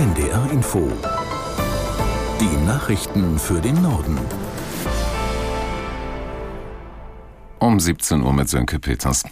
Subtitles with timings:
[0.00, 0.90] NDR Info.
[2.40, 4.18] Die Nachrichten für den Norden.
[7.58, 9.24] Um 17 Uhr mit Sönke Peters.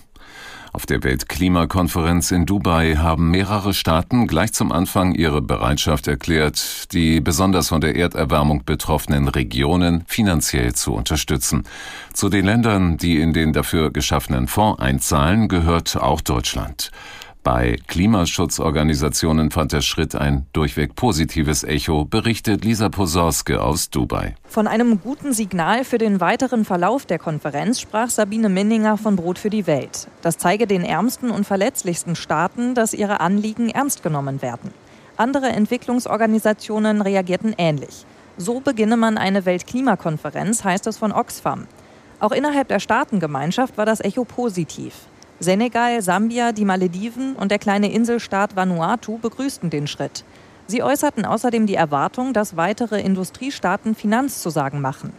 [0.74, 7.22] Auf der Weltklimakonferenz in Dubai haben mehrere Staaten gleich zum Anfang ihre Bereitschaft erklärt, die
[7.22, 11.62] besonders von der Erderwärmung betroffenen Regionen finanziell zu unterstützen.
[12.12, 16.90] Zu den Ländern, die in den dafür geschaffenen Fonds einzahlen, gehört auch Deutschland.
[17.42, 24.34] Bei Klimaschutzorganisationen fand der Schritt ein durchweg positives Echo, berichtet Lisa Posorske aus Dubai.
[24.44, 29.38] Von einem guten Signal für den weiteren Verlauf der Konferenz sprach Sabine Minninger von Brot
[29.38, 30.08] für die Welt.
[30.20, 34.72] Das zeige den ärmsten und verletzlichsten Staaten, dass ihre Anliegen ernst genommen werden.
[35.16, 38.04] Andere Entwicklungsorganisationen reagierten ähnlich.
[38.36, 41.66] So beginne man eine Weltklimakonferenz, heißt es von Oxfam.
[42.20, 45.07] Auch innerhalb der Staatengemeinschaft war das Echo positiv.
[45.40, 50.24] Senegal, Sambia, die Malediven und der kleine Inselstaat Vanuatu begrüßten den Schritt.
[50.66, 55.12] Sie äußerten außerdem die Erwartung, dass weitere Industriestaaten Finanzzusagen machen.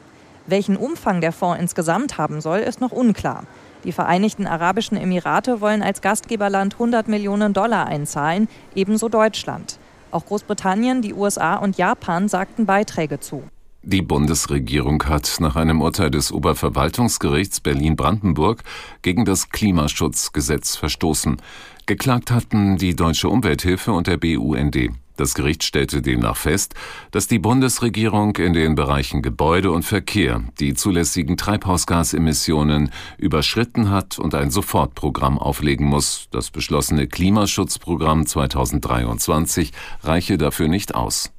[0.46, 3.46] Welchen Umfang der Fonds insgesamt haben soll, ist noch unklar.
[3.86, 9.80] Die Vereinigten Arabischen Emirate wollen als Gastgeberland 100 Millionen Dollar einzahlen, ebenso Deutschland.
[10.12, 13.44] Auch Großbritannien, die USA und Japan sagten Beiträge zu.
[13.92, 18.62] Die Bundesregierung hat nach einem Urteil des Oberverwaltungsgerichts Berlin-Brandenburg
[19.02, 21.42] gegen das Klimaschutzgesetz verstoßen.
[21.88, 24.92] Geklagt hatten die Deutsche Umwelthilfe und der BUND.
[25.18, 26.76] Das Gericht stellte demnach fest,
[27.10, 34.36] dass die Bundesregierung in den Bereichen Gebäude und Verkehr die zulässigen Treibhausgasemissionen überschritten hat und
[34.36, 36.28] ein Sofortprogramm auflegen muss.
[36.30, 39.72] Das beschlossene Klimaschutzprogramm 2023
[40.04, 41.32] reiche dafür nicht aus.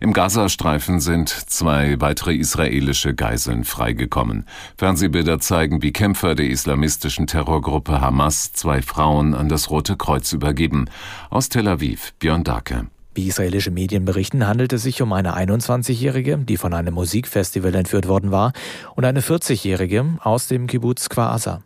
[0.00, 4.46] Im Gazastreifen sind zwei weitere israelische Geiseln freigekommen.
[4.76, 10.86] Fernsehbilder zeigen, wie Kämpfer der islamistischen Terrorgruppe Hamas zwei Frauen an das Rote Kreuz übergeben.
[11.30, 12.86] Aus Tel Aviv, Björn Dake.
[13.18, 18.06] Wie israelische Medien berichten, handelt es sich um eine 21-Jährige, die von einem Musikfestival entführt
[18.06, 18.52] worden war,
[18.94, 21.60] und eine 40-Jährige aus dem Kibbutz Kwasa.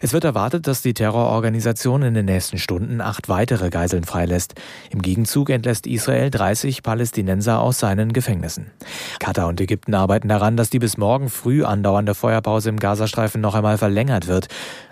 [0.00, 4.56] Es wird erwartet, dass die Terrororganisation in den nächsten Stunden acht weitere Geiseln freilässt.
[4.90, 8.72] Im Gegenzug entlässt Israel 30 Palästinenser aus seinen Gefängnissen.
[9.20, 13.54] Katar und Ägypten arbeiten daran, dass die bis morgen früh andauernde Feuerpause im Gazastreifen noch
[13.54, 14.48] einmal verlängert wird.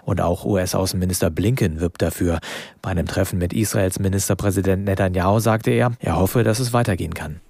[0.06, 2.38] Und auch US-Außenminister Blinken wirbt dafür.
[2.80, 7.40] Bei einem Treffen mit Israels Ministerpräsident Netanyahu sagte er, er hoffe, dass es weitergehen kann.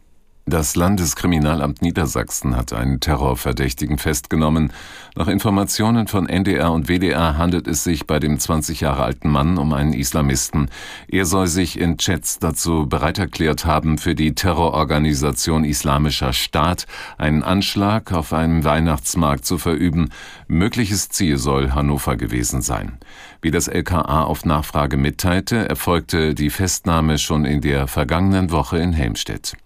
[0.48, 4.72] Das Landeskriminalamt Niedersachsen hat einen Terrorverdächtigen festgenommen.
[5.16, 9.58] Nach Informationen von NDR und WDR handelt es sich bei dem 20 Jahre alten Mann
[9.58, 10.70] um einen Islamisten.
[11.08, 16.86] Er soll sich in Chats dazu bereit erklärt haben, für die Terrororganisation Islamischer Staat
[17.18, 20.10] einen Anschlag auf einem Weihnachtsmarkt zu verüben.
[20.46, 22.98] Mögliches Ziel soll Hannover gewesen sein.
[23.42, 28.92] Wie das LKA auf Nachfrage mitteilte, erfolgte die Festnahme schon in der vergangenen Woche in
[28.92, 29.56] Helmstedt.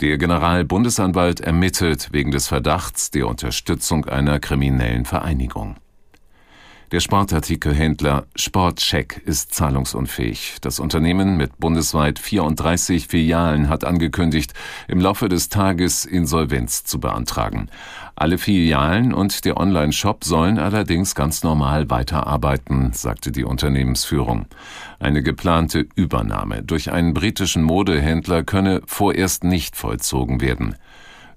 [0.00, 5.76] Der Generalbundesanwalt ermittelt wegen des Verdachts der Unterstützung einer kriminellen Vereinigung.
[6.92, 10.58] Der Sportartikelhändler Sportcheck ist zahlungsunfähig.
[10.60, 14.54] Das Unternehmen mit bundesweit 34 Filialen hat angekündigt,
[14.86, 17.70] im Laufe des Tages Insolvenz zu beantragen.
[18.14, 24.46] Alle Filialen und der Online-Shop sollen allerdings ganz normal weiterarbeiten, sagte die Unternehmensführung.
[25.00, 30.76] Eine geplante Übernahme durch einen britischen Modehändler könne vorerst nicht vollzogen werden.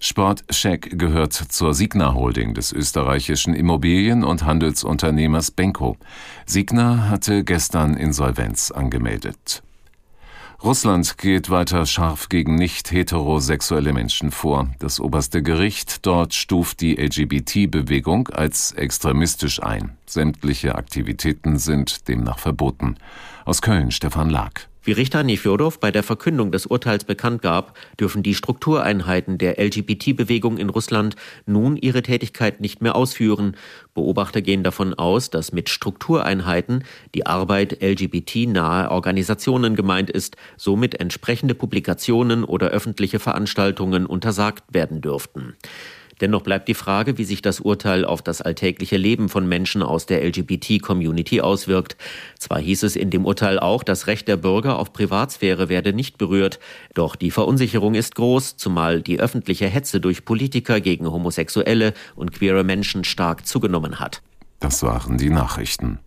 [0.02, 5.98] Sportcheck gehört zur Signa Holding des österreichischen Immobilien- und Handelsunternehmers Benko.
[6.46, 9.62] Signa hatte gestern Insolvenz angemeldet.
[10.64, 14.70] Russland geht weiter scharf gegen nicht heterosexuelle Menschen vor.
[14.80, 19.98] Das oberste Gericht dort stuft die LGBT-Bewegung als extremistisch ein.
[20.06, 22.96] Sämtliche Aktivitäten sind demnach verboten.
[23.46, 24.69] Aus Köln Stefan Lag.
[24.81, 30.57] Wie Richter Nefjodow bei der Verkündung des Urteils bekannt gab, dürfen die Struktureinheiten der LGBT-Bewegung
[30.57, 33.57] in Russland nun ihre Tätigkeit nicht mehr ausführen.
[33.94, 41.55] Beobachter gehen davon aus, dass mit Struktureinheiten die Arbeit LGBT-nahe Organisationen gemeint ist, somit entsprechende
[41.55, 45.55] Publikationen oder öffentliche Veranstaltungen untersagt werden dürften.
[46.22, 50.06] Dennoch bleibt die Frage, wie sich das Urteil auf das alltägliche Leben von Menschen aus
[50.06, 51.98] der LGBT-Community auswirkt.
[52.38, 56.18] Zwar hieß es in dem Urteil auch, das Recht der Bürger auf Privatsphäre werde nicht
[56.18, 56.60] berührt,
[56.94, 62.64] doch die Verunsicherung ist groß, zumal die öffentliche Hetze durch Politiker gegen Homosexuelle und queere
[62.64, 64.22] Menschen stark zugenommen hat.
[64.60, 66.00] Das waren die Nachrichten.